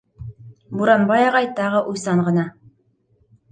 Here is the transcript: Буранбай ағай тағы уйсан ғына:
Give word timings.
Буранбай 0.79 1.27
ағай 1.27 1.51
тағы 1.61 1.83
уйсан 1.93 2.25
ғына: 2.31 2.49